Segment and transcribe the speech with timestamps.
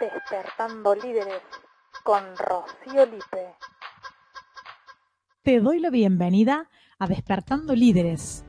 [0.00, 1.42] Despertando Líderes
[2.02, 3.54] con Rocío Lipe.
[5.42, 8.46] Te doy la bienvenida a Despertando Líderes,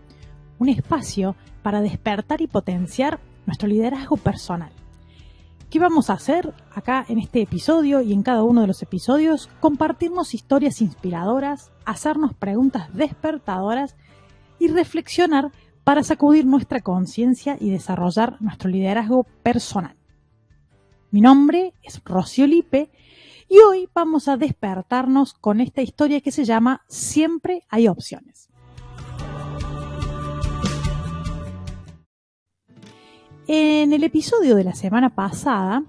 [0.60, 4.72] un espacio para despertar y potenciar nuestro liderazgo personal.
[5.70, 9.50] ¿Qué vamos a hacer acá en este episodio y en cada uno de los episodios?
[9.60, 13.98] Compartirnos historias inspiradoras, hacernos preguntas despertadoras
[14.58, 15.52] y reflexionar
[15.84, 19.98] para sacudir nuestra conciencia y desarrollar nuestro liderazgo personal.
[21.16, 22.90] Mi nombre es Rocío Lipe
[23.48, 28.50] y hoy vamos a despertarnos con esta historia que se llama Siempre hay opciones.
[33.48, 35.86] En el episodio de la semana pasada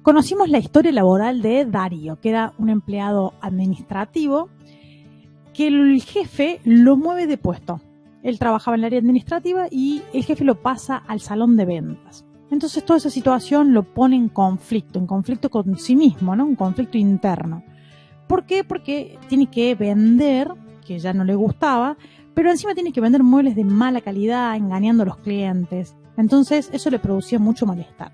[0.00, 4.48] conocimos la historia laboral de Darío, que era un empleado administrativo
[5.52, 7.82] que el jefe lo mueve de puesto.
[8.22, 12.24] Él trabajaba en el área administrativa y el jefe lo pasa al salón de ventas.
[12.50, 16.44] Entonces toda esa situación lo pone en conflicto, en conflicto con sí mismo, ¿no?
[16.46, 17.64] Un conflicto interno.
[18.28, 18.64] ¿Por qué?
[18.64, 20.52] Porque tiene que vender,
[20.86, 21.96] que ya no le gustaba,
[22.34, 25.96] pero encima tiene que vender muebles de mala calidad, engañando a los clientes.
[26.16, 28.12] Entonces eso le producía mucho malestar.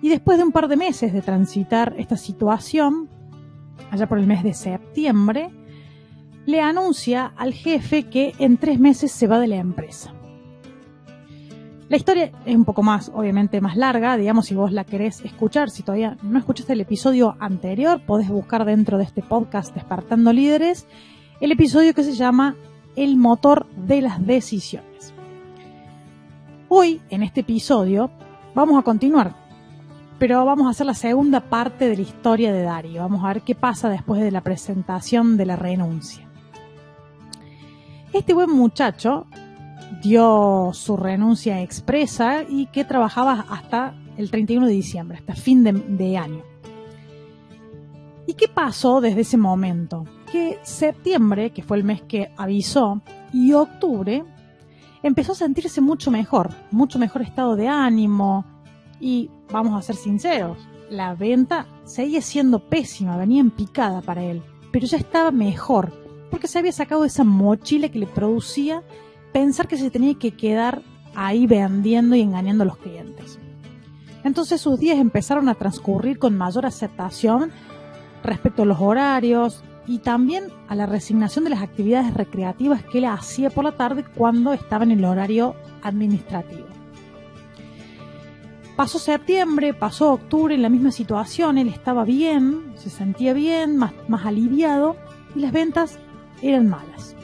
[0.00, 3.08] Y después de un par de meses de transitar esta situación,
[3.90, 5.50] allá por el mes de septiembre,
[6.46, 10.12] le anuncia al jefe que en tres meses se va de la empresa.
[11.88, 15.68] La historia es un poco más, obviamente, más larga, digamos, si vos la querés escuchar,
[15.68, 20.86] si todavía no escuchaste el episodio anterior, podés buscar dentro de este podcast Despertando Líderes
[21.40, 22.56] el episodio que se llama
[22.96, 25.12] El motor de las decisiones.
[26.68, 28.10] Hoy, en este episodio,
[28.54, 29.34] vamos a continuar,
[30.18, 33.02] pero vamos a hacer la segunda parte de la historia de Dario.
[33.02, 36.26] Vamos a ver qué pasa después de la presentación de la renuncia.
[38.14, 39.26] Este buen muchacho
[40.02, 46.16] dio su renuncia expresa y que trabajaba hasta el 31 de diciembre, hasta fin de,
[46.16, 46.42] año.
[48.26, 50.04] ¿Y qué pasó desde ese momento?
[50.30, 53.02] Que septiembre, que fue el mes que avisó,
[53.32, 54.24] y octubre
[55.02, 58.44] empezó a sentirse mucho mejor, mucho mejor estado de ánimo
[59.00, 60.56] y vamos a ser sinceros,
[60.88, 64.42] la venta seguía siendo pésima, venía en picada para él,
[64.72, 65.92] pero ya estaba mejor
[66.30, 68.82] porque se había sacado esa mochila que le producía
[69.34, 70.80] pensar que se tenía que quedar
[71.16, 73.40] ahí vendiendo y engañando a los clientes.
[74.22, 77.50] Entonces sus días empezaron a transcurrir con mayor aceptación
[78.22, 83.06] respecto a los horarios y también a la resignación de las actividades recreativas que él
[83.06, 86.68] hacía por la tarde cuando estaba en el horario administrativo.
[88.76, 93.92] Pasó septiembre, pasó octubre en la misma situación, él estaba bien, se sentía bien, más,
[94.06, 94.94] más aliviado
[95.34, 95.98] y las ventas
[96.40, 97.16] eran malas.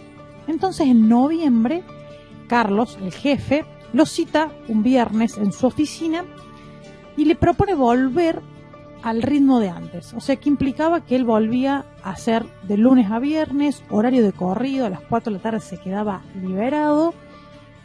[0.48, 1.84] Entonces en noviembre
[2.50, 6.25] Carlos, el jefe, lo cita un viernes en su oficina
[7.16, 8.43] y le propone volver
[9.05, 10.12] al ritmo de antes.
[10.15, 14.33] O sea, que implicaba que él volvía a hacer de lunes a viernes, horario de
[14.33, 17.15] corrido, a las 4 de la tarde se quedaba liberado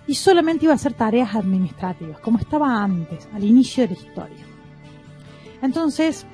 [0.08, 4.46] y solamente iba a hacer tareas administrativas, como estaba antes, al inicio de la historia.
[5.62, 6.26] Entonces,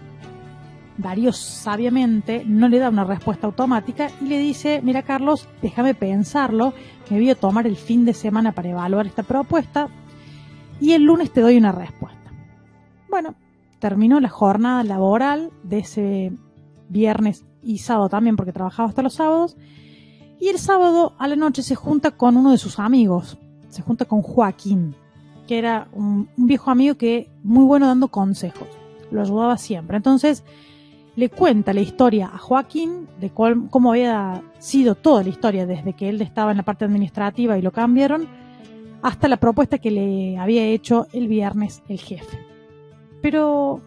[1.01, 6.73] Darío sabiamente no le da una respuesta automática y le dice, mira Carlos, déjame pensarlo,
[7.09, 9.90] me voy a tomar el fin de semana para evaluar esta propuesta
[10.79, 12.31] y el lunes te doy una respuesta.
[13.09, 13.35] Bueno,
[13.79, 16.34] terminó la jornada laboral de ese
[16.90, 19.57] viernes y sábado también porque trabajaba hasta los sábados
[20.40, 23.38] y el sábado a la noche se junta con uno de sus amigos,
[23.69, 24.95] se junta con Joaquín,
[25.47, 28.67] que era un, un viejo amigo que muy bueno dando consejos,
[29.11, 29.97] lo ayudaba siempre.
[29.97, 30.44] Entonces,
[31.16, 36.09] le cuenta la historia a Joaquín de cómo había sido toda la historia desde que
[36.09, 38.27] él estaba en la parte administrativa y lo cambiaron
[39.01, 42.39] hasta la propuesta que le había hecho el viernes el jefe.
[43.22, 43.81] Pero,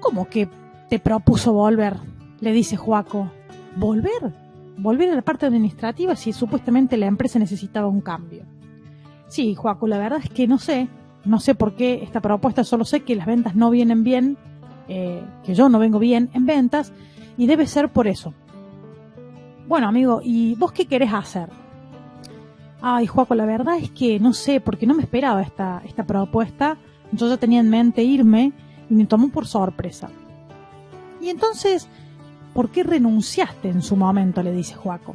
[0.00, 0.48] ¿cómo que
[0.88, 1.96] te propuso volver?
[2.40, 3.30] Le dice Joaco.
[3.76, 4.34] ¿Volver?
[4.76, 8.44] ¿Volver a la parte administrativa si supuestamente la empresa necesitaba un cambio?
[9.28, 10.88] Sí, Joaco, la verdad es que no sé.
[11.24, 14.38] No sé por qué esta propuesta, solo sé que las ventas no vienen bien
[14.92, 16.92] eh, que yo no vengo bien en ventas
[17.38, 18.34] y debe ser por eso.
[19.68, 21.48] Bueno, amigo, ¿y vos qué querés hacer?
[22.82, 26.76] Ay, Juaco, la verdad es que no sé, porque no me esperaba esta, esta propuesta.
[27.12, 28.52] Yo ya tenía en mente irme
[28.88, 30.10] y me tomó por sorpresa.
[31.20, 31.86] Y entonces,
[32.52, 34.42] ¿por qué renunciaste en su momento?
[34.42, 35.14] le dice Juaco.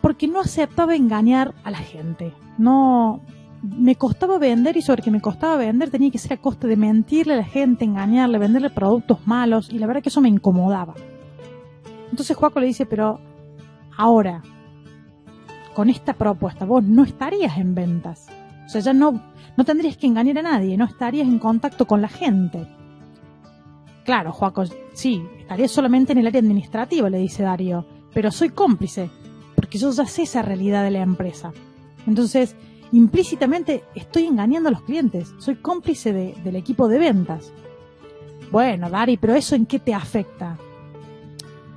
[0.00, 2.32] Porque no aceptaba engañar a la gente.
[2.58, 3.22] No,
[3.62, 6.76] me costaba vender y sobre que me costaba vender tenía que ser a costa de
[6.76, 10.94] mentirle a la gente, engañarle, venderle productos malos y la verdad que eso me incomodaba.
[12.10, 13.20] Entonces Juaco le dice, pero
[13.96, 14.42] ahora,
[15.74, 18.26] con esta propuesta, vos no estarías en ventas.
[18.66, 19.22] O sea, ya no,
[19.56, 22.66] no tendrías que engañar a nadie, no estarías en contacto con la gente.
[24.04, 29.08] Claro, Joaco, sí, estaría solamente en el área administrativa, le dice Darío, pero soy cómplice,
[29.54, 31.52] porque yo ya sé esa realidad de la empresa.
[32.06, 32.56] Entonces,
[32.92, 37.52] implícitamente estoy engañando a los clientes, soy cómplice del equipo de ventas.
[38.50, 40.58] Bueno, Dari, pero ¿eso en qué te afecta?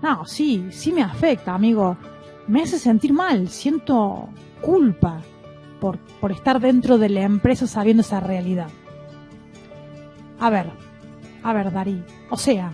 [0.01, 1.97] No, sí, sí me afecta, amigo.
[2.47, 4.29] Me hace sentir mal, siento
[4.61, 5.21] culpa
[5.79, 8.67] por, por estar dentro de la empresa sabiendo esa realidad.
[10.39, 10.69] A ver,
[11.43, 12.73] a ver, Dari, o sea,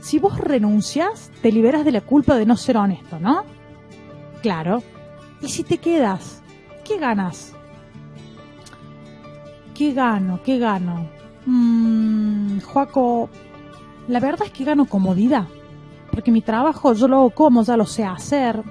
[0.00, 3.44] si vos renuncias, te liberas de la culpa de no ser honesto, ¿no?
[4.40, 4.82] Claro.
[5.40, 6.42] ¿Y si te quedas?
[6.84, 7.54] ¿Qué ganas?
[9.82, 10.38] ¿Qué gano?
[10.44, 11.08] ¿Qué gano?
[11.44, 13.28] Mmm, Joaco,
[14.06, 15.48] la verdad es que gano comodidad.
[16.12, 18.62] Porque mi trabajo yo lo hago como, ya lo sé hacer.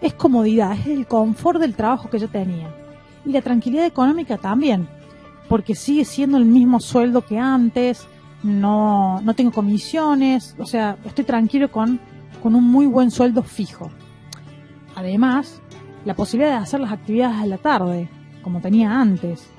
[0.00, 2.72] Es comodidad, es el confort del trabajo que yo tenía.
[3.26, 4.88] Y la tranquilidad económica también.
[5.48, 8.06] Porque sigue siendo el mismo sueldo que antes,
[8.44, 11.98] no, no tengo comisiones, o sea, estoy tranquilo con,
[12.40, 13.90] con un muy buen sueldo fijo.
[14.94, 15.60] Además,
[16.04, 18.08] la posibilidad de hacer las actividades a la tarde,
[18.44, 19.50] como tenía antes.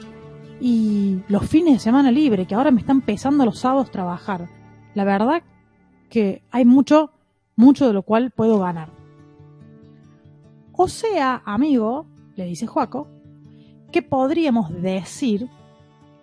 [0.60, 4.50] Y los fines de semana libre, que ahora me están pesando los sábados trabajar.
[4.94, 5.42] La verdad
[6.10, 7.12] que hay mucho,
[7.56, 8.90] mucho de lo cual puedo ganar.
[10.74, 13.08] O sea, amigo, le dice Juaco,
[13.92, 15.50] que podríamos decir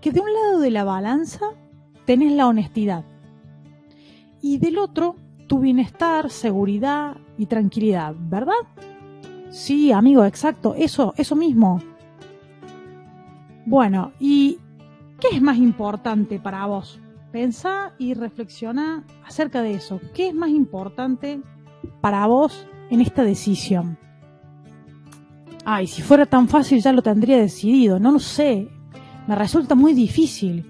[0.01, 1.47] que de un lado de la balanza
[2.05, 3.05] tenés la honestidad.
[4.41, 5.17] Y del otro,
[5.47, 8.55] tu bienestar, seguridad y tranquilidad, ¿verdad?
[9.51, 11.83] Sí, amigo, exacto, eso, eso mismo.
[13.67, 14.59] Bueno, ¿y
[15.19, 17.01] qué es más importante para vos?
[17.33, 20.01] Pensa y reflexiona acerca de eso.
[20.15, 21.41] ¿Qué es más importante
[22.01, 23.99] para vos en esta decisión?
[25.65, 28.69] Ay, si fuera tan fácil ya lo tendría decidido, no lo sé.
[29.27, 30.65] Me resulta muy difícil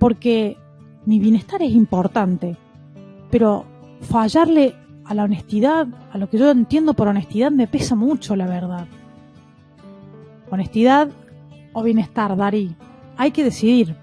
[0.00, 0.58] porque
[1.06, 2.56] mi bienestar es importante,
[3.30, 3.64] pero
[4.00, 4.74] fallarle
[5.04, 8.88] a la honestidad, a lo que yo entiendo por honestidad, me pesa mucho, la verdad.
[10.50, 11.08] Honestidad
[11.72, 12.74] o bienestar, Darí.
[13.16, 13.96] Hay que decidir.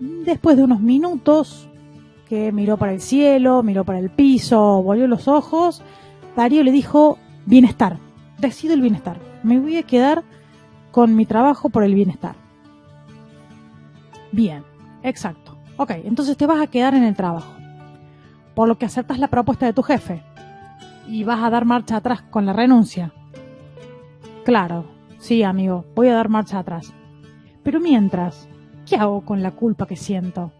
[0.00, 1.68] Después de unos minutos,
[2.28, 5.82] que miró para el cielo, miró para el piso, volvió los ojos,
[6.36, 7.98] Darío le dijo, bienestar,
[8.38, 9.18] decido el bienestar.
[9.42, 10.22] Me voy a quedar
[10.92, 12.36] con mi trabajo por el bienestar.
[14.32, 14.62] Bien,
[15.02, 15.58] exacto.
[15.76, 17.52] Ok, entonces te vas a quedar en el trabajo.
[18.54, 20.22] Por lo que aceptas la propuesta de tu jefe.
[21.08, 23.12] Y vas a dar marcha atrás con la renuncia.
[24.44, 24.84] Claro,
[25.20, 26.92] sí, amigo, voy a dar marcha atrás.
[27.62, 28.48] Pero mientras,
[28.84, 30.50] ¿qué hago con la culpa que siento?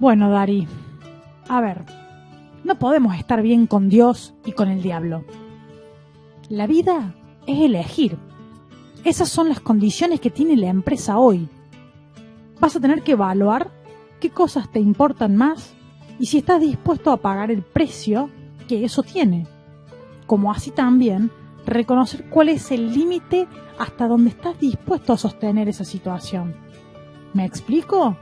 [0.00, 0.66] Bueno, Dari,
[1.48, 1.84] a ver,
[2.64, 5.24] no podemos estar bien con Dios y con el diablo.
[6.48, 7.14] La vida
[7.46, 8.18] es elegir.
[9.04, 11.48] Esas son las condiciones que tiene la empresa hoy
[12.60, 13.70] vas a tener que evaluar
[14.20, 15.74] qué cosas te importan más
[16.18, 18.30] y si estás dispuesto a pagar el precio
[18.68, 19.46] que eso tiene.
[20.26, 21.30] Como así también
[21.66, 23.46] reconocer cuál es el límite
[23.78, 26.54] hasta donde estás dispuesto a sostener esa situación.
[27.34, 28.16] ¿Me explico?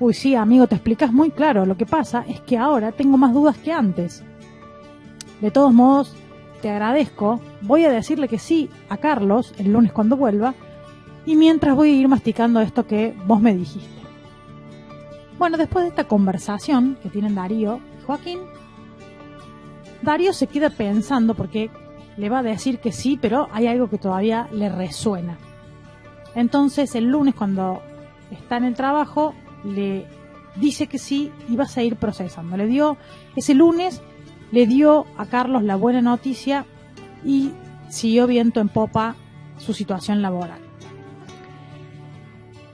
[0.00, 1.66] Uy, sí, amigo, te explicas muy claro.
[1.66, 4.24] Lo que pasa es que ahora tengo más dudas que antes.
[5.40, 6.16] De todos modos,
[6.60, 7.40] te agradezco.
[7.62, 10.54] Voy a decirle que sí a Carlos el lunes cuando vuelva
[11.26, 13.98] y mientras voy a ir masticando esto que vos me dijiste.
[15.38, 18.40] Bueno, después de esta conversación que tienen Darío y Joaquín,
[20.02, 21.70] Darío se queda pensando porque
[22.18, 25.38] le va a decir que sí, pero hay algo que todavía le resuena.
[26.34, 27.80] Entonces el lunes cuando
[28.30, 29.34] está en el trabajo
[29.64, 30.06] le
[30.56, 32.56] dice que sí y va a seguir procesando.
[32.56, 32.96] Le dio
[33.36, 34.02] ese lunes
[34.50, 36.64] le dio a Carlos la buena noticia
[37.24, 37.52] y
[37.88, 39.14] siguió viento en popa
[39.58, 40.60] su situación laboral.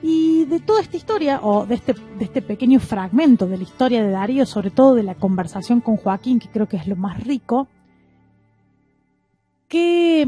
[0.02, 4.04] Y de toda esta historia, o de este, de este pequeño fragmento de la historia
[4.04, 7.24] de Darío, sobre todo de la conversación con Joaquín, que creo que es lo más
[7.24, 7.68] rico,
[9.74, 10.24] ¿qué,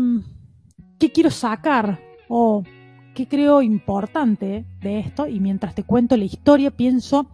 [0.99, 2.01] qué quiero sacar?
[2.29, 2.65] O
[3.15, 5.29] qué creo importante de esto?
[5.29, 7.31] Y mientras te cuento la historia, pienso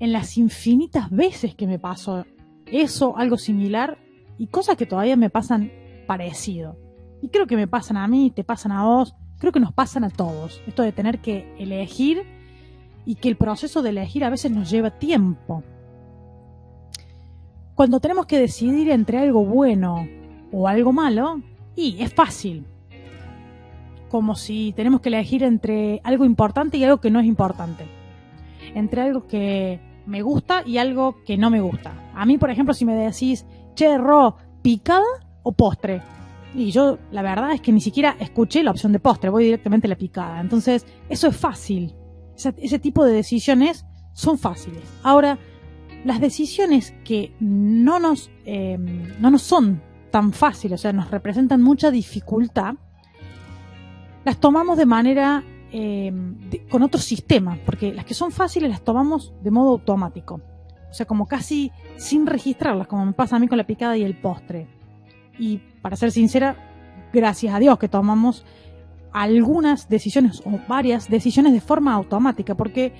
[0.00, 2.26] en las infinitas veces que me pasó
[2.66, 3.96] eso, algo similar,
[4.38, 5.70] y cosas que todavía me pasan
[6.08, 6.76] parecido.
[7.22, 10.02] Y creo que me pasan a mí, te pasan a vos, creo que nos pasan
[10.02, 10.60] a todos.
[10.66, 12.24] Esto de tener que elegir
[13.06, 15.62] y que el proceso de elegir a veces nos lleva tiempo.
[17.76, 20.08] Cuando tenemos que decidir entre algo bueno
[20.50, 21.40] o algo malo,
[21.76, 22.66] y es fácil.
[24.08, 27.84] Como si tenemos que elegir entre algo importante y algo que no es importante.
[28.74, 32.10] Entre algo que me gusta y algo que no me gusta.
[32.14, 35.04] A mí, por ejemplo, si me decís, che, Ro, ¿picada
[35.42, 36.02] o postre?
[36.54, 39.86] Y yo, la verdad es que ni siquiera escuché la opción de postre, voy directamente
[39.86, 40.40] a la picada.
[40.40, 41.94] Entonces, eso es fácil.
[42.36, 44.82] Ese, tipo de decisiones son fáciles.
[45.02, 45.38] Ahora,
[46.04, 48.76] las decisiones que no nos, eh,
[49.20, 49.80] no nos son
[50.12, 52.74] tan fáciles, o sea, nos representan mucha dificultad,
[54.24, 55.42] las tomamos de manera
[55.72, 56.12] eh,
[56.70, 60.40] con otro sistema, porque las que son fáciles las tomamos de modo automático.
[60.88, 64.04] O sea, como casi sin registrarlas, como me pasa a mí con la picada y
[64.04, 64.68] el postre.
[65.38, 68.44] Y para ser sincera, gracias a Dios que tomamos
[69.12, 72.92] algunas decisiones o varias decisiones de forma automática, porque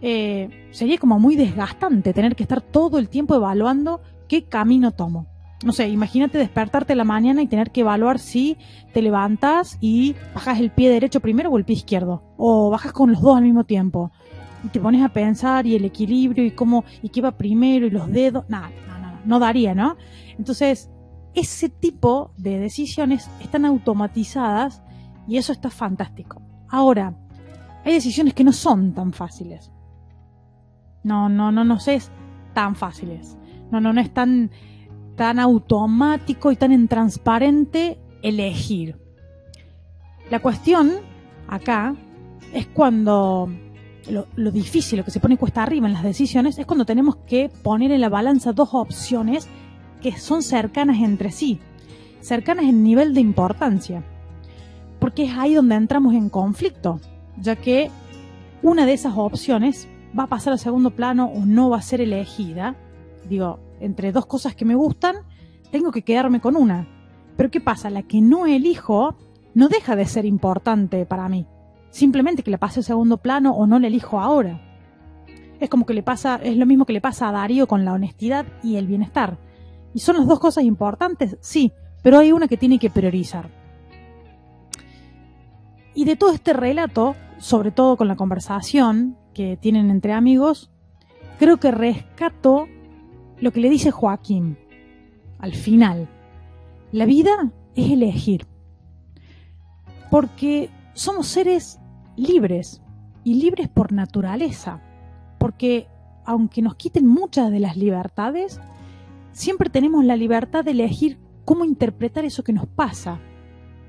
[0.00, 5.33] eh, sería como muy desgastante tener que estar todo el tiempo evaluando qué camino tomo.
[5.62, 8.58] No sé, imagínate despertarte la mañana y tener que evaluar si
[8.92, 13.10] te levantas y bajas el pie derecho primero o el pie izquierdo, o bajas con
[13.12, 14.10] los dos al mismo tiempo.
[14.62, 17.90] Y te pones a pensar y el equilibrio y cómo y qué va primero y
[17.90, 19.96] los dedos, nada, no, no, no, no daría, ¿no?
[20.36, 20.90] Entonces,
[21.34, 24.82] ese tipo de decisiones están automatizadas
[25.26, 26.42] y eso está fantástico.
[26.68, 27.14] Ahora,
[27.84, 29.70] hay decisiones que no son tan fáciles.
[31.02, 32.10] No, no, no nos es
[32.54, 33.36] tan fáciles.
[33.70, 34.50] No, no, no es tan,
[35.16, 38.96] tan automático y tan intransparente elegir.
[40.30, 40.92] La cuestión
[41.48, 41.94] acá
[42.52, 43.48] es cuando
[44.10, 47.50] lo, difícil, lo que se pone cuesta arriba en las decisiones, es cuando tenemos que
[47.62, 49.48] poner en la balanza dos opciones
[50.02, 51.58] que son cercanas entre sí,
[52.20, 54.04] cercanas en nivel de importancia,
[54.98, 57.00] porque es ahí donde entramos en conflicto,
[57.38, 57.90] ya que
[58.62, 62.00] una de esas opciones va a pasar al segundo plano o no va a ser
[62.00, 62.76] elegida.
[63.28, 65.16] Digo, entre dos cosas que me gustan,
[65.70, 66.88] tengo que quedarme con una.
[67.36, 67.90] Pero ¿qué pasa?
[67.90, 69.16] La que no elijo
[69.54, 71.46] no deja de ser importante para mí.
[71.90, 74.60] Simplemente que la pase al segundo plano o no la elijo ahora.
[75.60, 77.92] Es como que le pasa, es lo mismo que le pasa a Darío con la
[77.92, 79.38] honestidad y el bienestar.
[79.94, 81.36] ¿Y son las dos cosas importantes?
[81.40, 81.72] Sí,
[82.02, 83.48] pero hay una que tiene que priorizar.
[85.94, 90.72] Y de todo este relato, sobre todo con la conversación que tienen entre amigos,
[91.38, 92.66] creo que rescato
[93.44, 94.56] lo que le dice Joaquín
[95.38, 96.08] al final.
[96.92, 98.46] La vida es elegir.
[100.10, 101.78] Porque somos seres
[102.16, 102.80] libres
[103.22, 104.80] y libres por naturaleza.
[105.38, 105.88] Porque
[106.24, 108.62] aunque nos quiten muchas de las libertades,
[109.32, 113.20] siempre tenemos la libertad de elegir cómo interpretar eso que nos pasa.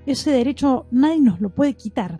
[0.05, 2.19] Ese derecho nadie nos lo puede quitar.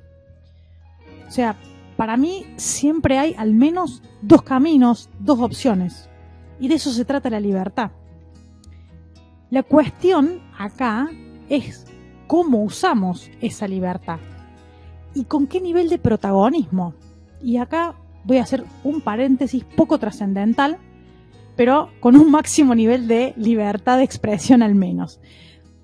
[1.27, 1.58] O sea,
[1.98, 6.10] para mí siempre hay al menos dos caminos, dos opciones.
[6.59, 7.91] Y de eso se trata la libertad.
[9.50, 11.09] La cuestión acá
[11.50, 11.85] es
[12.27, 14.19] cómo usamos esa libertad
[15.13, 16.93] y con qué nivel de protagonismo.
[17.41, 20.77] Y acá voy a hacer un paréntesis poco trascendental,
[21.55, 25.19] pero con un máximo nivel de libertad de expresión al menos.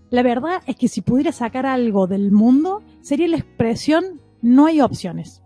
[0.09, 4.81] La verdad es que si pudiera sacar algo del mundo, sería la expresión no hay
[4.81, 5.41] opciones.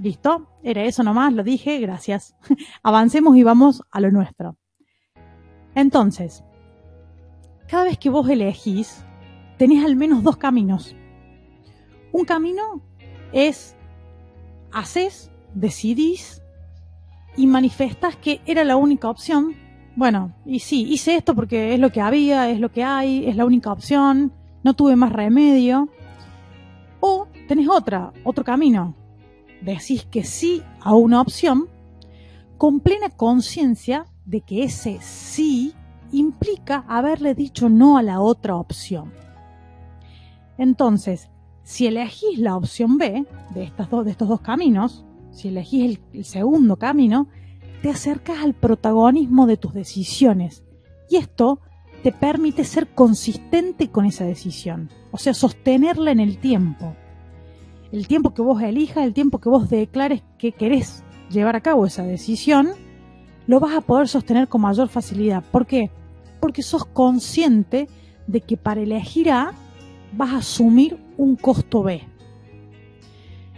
[0.00, 0.48] ¿Listo?
[0.62, 2.34] Era eso nomás, lo dije, gracias.
[2.82, 4.56] Avancemos y vamos a lo nuestro.
[5.74, 6.42] Entonces,
[7.68, 9.04] cada vez que vos elegís,
[9.58, 10.96] tenés al menos dos caminos.
[12.12, 12.80] Un camino
[13.32, 13.76] es
[14.72, 16.42] haces, decidís
[17.36, 19.54] y manifestas que era la única opción.
[19.96, 23.36] Bueno, y sí, hice esto porque es lo que había, es lo que hay, es
[23.36, 24.32] la única opción,
[24.62, 25.88] no tuve más remedio.
[27.00, 28.94] O tenés otra, otro camino.
[29.60, 31.68] Decís que sí a una opción
[32.56, 35.72] con plena conciencia de que ese sí
[36.12, 39.10] implica haberle dicho no a la otra opción.
[40.58, 41.30] Entonces,
[41.62, 46.00] si elegís la opción B de, estas dos, de estos dos caminos, si elegís el,
[46.12, 47.28] el segundo camino,
[47.80, 50.62] te acercas al protagonismo de tus decisiones.
[51.08, 51.60] Y esto
[52.02, 56.94] te permite ser consistente con esa decisión, o sea, sostenerla en el tiempo.
[57.92, 61.86] El tiempo que vos elijas, el tiempo que vos declares que querés llevar a cabo
[61.86, 62.68] esa decisión,
[63.48, 65.42] lo vas a poder sostener con mayor facilidad.
[65.42, 65.90] ¿Por qué?
[66.38, 67.88] Porque sos consciente
[68.26, 69.52] de que para elegir A
[70.12, 72.02] vas a asumir un costo B.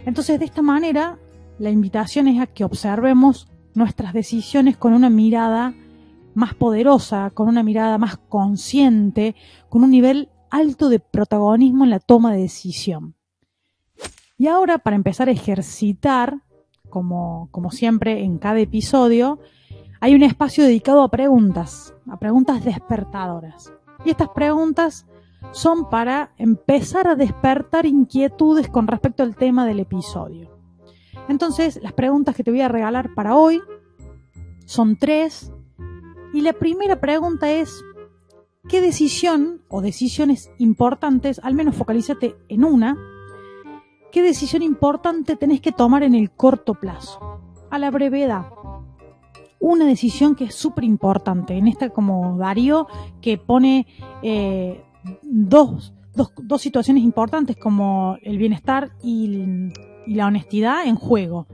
[0.05, 1.19] Entonces, de esta manera,
[1.59, 5.75] la invitación es a que observemos nuestras decisiones con una mirada
[6.35, 9.35] más poderosa, con una mirada más consciente,
[9.67, 13.15] con un nivel alto de protagonismo en la toma de decisión.
[14.37, 16.37] Y ahora, para empezar a ejercitar,
[16.89, 19.39] como, como siempre en cada episodio,
[20.01, 23.71] hay un espacio dedicado a preguntas, a preguntas despertadoras.
[24.03, 25.05] Y estas preguntas
[25.51, 30.49] son para empezar a despertar inquietudes con respecto al tema del episodio.
[31.29, 33.61] Entonces, las preguntas que te voy a regalar para hoy
[34.65, 35.51] son tres.
[36.33, 37.83] Y la primera pregunta es,
[38.67, 42.97] qué decisión o decisiones importantes, al menos focalízate en una,
[44.11, 47.39] qué decisión importante tenés que tomar en el corto plazo,
[47.69, 48.45] a la brevedad.
[49.61, 52.87] Una decisión que es súper importante, en esta como Darío,
[53.21, 53.85] que pone
[54.23, 54.83] eh,
[55.21, 59.71] dos, dos, dos, situaciones importantes como el bienestar y,
[60.07, 61.45] la honestidad en juego.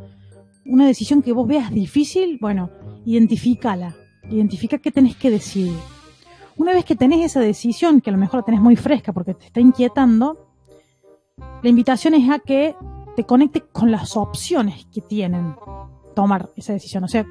[0.66, 2.70] Una decisión que vos veas difícil, bueno,
[3.06, 3.94] identifícala,
[4.30, 5.76] identifica qué tenés que decidir.
[6.56, 9.34] Una vez que tenés esa decisión, que a lo mejor la tenés muy fresca porque
[9.34, 10.48] te está inquietando,
[11.62, 12.74] la invitación es a que
[13.18, 15.56] te conectes con las opciones que tienen
[16.16, 17.04] tomar esa decisión.
[17.04, 17.26] O sea,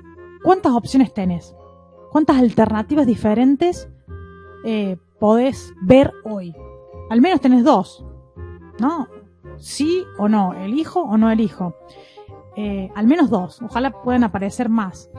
[0.47, 1.57] ¿cuántas opciones tenés?
[2.13, 3.89] ¿Cuántas alternativas diferentes
[4.65, 6.55] eh, podés ver hoy?
[7.11, 8.07] Al menos tenés dos,
[8.79, 9.09] ¿no?
[9.59, 11.75] Sí o no, elijo o no elijo.
[12.55, 15.11] Eh, al menos dos, ojalá puedan aparecer más.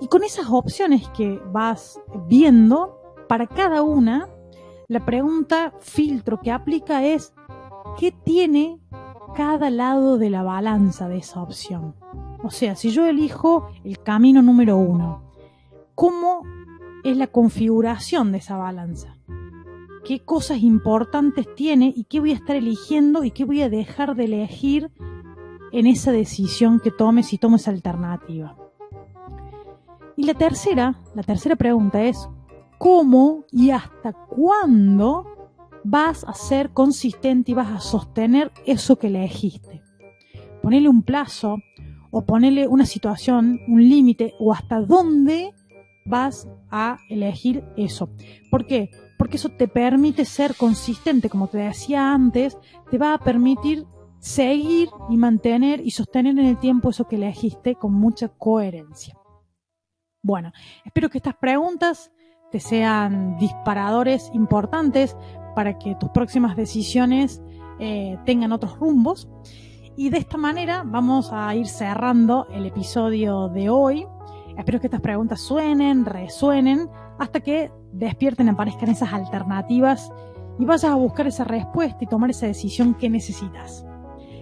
[0.00, 2.96] Y con esas opciones que vas viendo,
[3.26, 4.28] para cada una,
[4.86, 7.34] la pregunta filtro que aplica es,
[7.98, 8.80] ¿qué tiene
[9.34, 11.96] cada lado de la balanza de esa opción?
[12.44, 15.22] O sea, si yo elijo el camino número uno,
[15.94, 16.42] ¿cómo
[17.02, 19.16] es la configuración de esa balanza?
[20.04, 24.14] ¿Qué cosas importantes tiene y qué voy a estar eligiendo y qué voy a dejar
[24.14, 24.90] de elegir
[25.72, 28.58] en esa decisión que tome si tomo esa alternativa?
[30.14, 32.28] Y la tercera, la tercera pregunta es,
[32.76, 35.24] ¿cómo y hasta cuándo
[35.82, 39.82] vas a ser consistente y vas a sostener eso que elegiste?
[40.60, 41.56] Ponele un plazo
[42.16, 45.52] o ponele una situación, un límite o hasta dónde
[46.06, 48.08] vas a elegir eso.
[48.52, 48.88] ¿Por qué?
[49.18, 52.56] Porque eso te permite ser consistente, como te decía antes,
[52.88, 53.84] te va a permitir
[54.20, 59.18] seguir y mantener y sostener en el tiempo eso que elegiste con mucha coherencia.
[60.22, 60.52] Bueno,
[60.84, 62.12] espero que estas preguntas
[62.52, 65.16] te sean disparadores importantes
[65.56, 67.42] para que tus próximas decisiones
[67.80, 69.28] eh, tengan otros rumbos.
[69.96, 74.06] Y de esta manera vamos a ir cerrando el episodio de hoy.
[74.58, 80.10] Espero que estas preguntas suenen, resuenen, hasta que despierten, aparezcan esas alternativas
[80.58, 83.86] y vayas a buscar esa respuesta y tomar esa decisión que necesitas.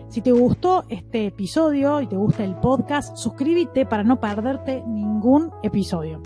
[0.08, 5.50] Si te gustó este episodio y te gusta el podcast, suscríbete para no perderte ningún
[5.62, 6.22] episodio.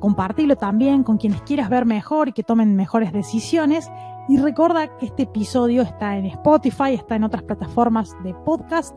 [0.00, 3.90] Compartilo también con quienes quieras ver mejor y que tomen mejores decisiones.
[4.30, 8.96] Y recuerda que este episodio está en Spotify, está en otras plataformas de podcast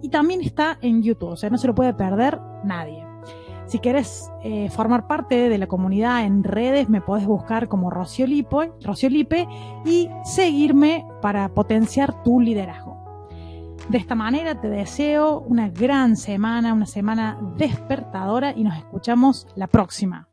[0.00, 3.04] y también está en YouTube, o sea, no se lo puede perder nadie.
[3.66, 8.26] Si quieres eh, formar parte de la comunidad en redes, me puedes buscar como Rocío
[8.26, 9.46] Lipe, Rocío Lipe
[9.84, 12.96] y seguirme para potenciar tu liderazgo.
[13.90, 19.66] De esta manera te deseo una gran semana, una semana despertadora y nos escuchamos la
[19.66, 20.29] próxima.